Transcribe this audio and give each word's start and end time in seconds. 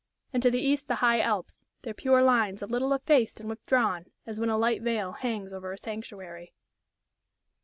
And 0.33 0.41
to 0.41 0.49
the 0.49 0.57
east 0.57 0.87
the 0.87 0.95
high 0.95 1.19
Alps, 1.19 1.63
their 1.83 1.93
pure 1.93 2.23
lines 2.23 2.63
a 2.63 2.65
little 2.65 2.91
effaced 2.91 3.39
and 3.39 3.47
withdrawn, 3.47 4.07
as 4.25 4.39
when 4.39 4.49
a 4.49 4.57
light 4.57 4.81
veil 4.81 5.11
hangs 5.11 5.53
over 5.53 5.71
a 5.71 5.77
sanctuary. 5.77 6.53